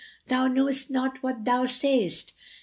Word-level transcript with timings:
Thou 0.29 0.47
knowest 0.47 0.89
not 0.89 1.21
what 1.21 1.45
thou 1.45 1.67
sayest! 1.67 2.33